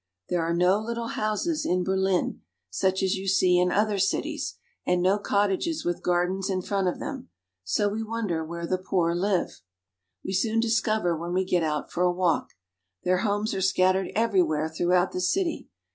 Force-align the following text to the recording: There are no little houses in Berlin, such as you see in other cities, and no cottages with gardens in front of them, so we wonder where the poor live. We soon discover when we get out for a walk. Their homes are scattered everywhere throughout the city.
There 0.29 0.41
are 0.41 0.55
no 0.55 0.79
little 0.79 1.09
houses 1.09 1.63
in 1.63 1.83
Berlin, 1.83 2.41
such 2.71 3.03
as 3.03 3.13
you 3.17 3.27
see 3.27 3.59
in 3.59 3.71
other 3.71 3.99
cities, 3.99 4.55
and 4.83 4.99
no 4.99 5.19
cottages 5.19 5.85
with 5.85 6.01
gardens 6.01 6.49
in 6.49 6.63
front 6.63 6.87
of 6.87 6.97
them, 6.97 7.29
so 7.63 7.87
we 7.87 8.01
wonder 8.01 8.43
where 8.43 8.65
the 8.65 8.79
poor 8.79 9.13
live. 9.13 9.61
We 10.25 10.33
soon 10.33 10.59
discover 10.59 11.15
when 11.15 11.33
we 11.33 11.45
get 11.45 11.61
out 11.61 11.91
for 11.91 12.01
a 12.01 12.11
walk. 12.11 12.49
Their 13.03 13.19
homes 13.19 13.53
are 13.53 13.61
scattered 13.61 14.11
everywhere 14.15 14.69
throughout 14.69 15.11
the 15.11 15.21
city. 15.21 15.69